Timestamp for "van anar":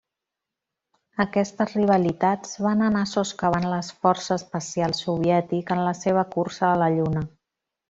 2.67-3.03